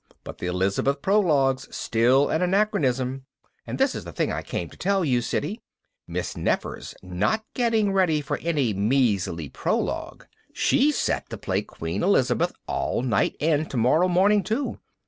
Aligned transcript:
But 0.23 0.39
the 0.39 0.47
Elizabeth 0.47 1.03
prologue's 1.03 1.67
still 1.69 2.29
an 2.29 2.41
anachronism. 2.41 3.25
And 3.67 3.77
this 3.77 3.93
is 3.93 4.03
the 4.03 4.11
thing 4.11 4.31
I 4.31 4.41
came 4.41 4.67
to 4.71 4.75
tell 4.75 5.05
you, 5.05 5.21
Siddy 5.21 5.61
Miss 6.07 6.35
Nefer's 6.35 6.95
not 7.03 7.45
getting 7.53 7.91
ready 7.93 8.19
for 8.19 8.39
any 8.39 8.73
measly 8.73 9.47
prologue. 9.47 10.25
She's 10.53 10.97
set 10.97 11.29
to 11.29 11.37
play 11.37 11.61
Queen 11.61 12.01
Elizabeth 12.01 12.51
all 12.65 13.03
night 13.03 13.35
and 13.39 13.69
tomorrow 13.69 14.07
morning 14.07 14.41
too. 14.41 14.79